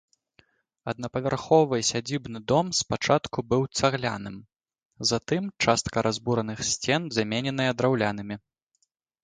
[0.91, 4.41] Аднапавярховы сядзібны дом спачатку быў цагляным,
[5.13, 8.35] затым частка разбураных сцен замененая драўлянымі.